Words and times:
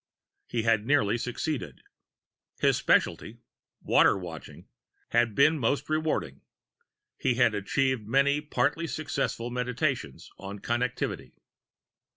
He 0.47 0.63
had 0.63 0.83
nearly 0.87 1.19
succeeded. 1.19 1.83
His 2.59 2.75
specialty, 2.75 3.37
Water 3.83 4.17
Watching, 4.17 4.67
had 5.09 5.35
been 5.35 5.59
most 5.59 5.87
rewarding. 5.91 6.41
He 7.19 7.35
had 7.35 7.53
achieved 7.53 8.07
many 8.07 8.41
partly 8.41 8.87
successful 8.87 9.51
meditations 9.51 10.31
on 10.39 10.57
Connectivity. 10.57 11.33